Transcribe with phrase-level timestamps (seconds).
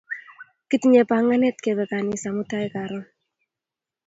[0.69, 3.05] Kitinye panganet kepe kanisa mutai karon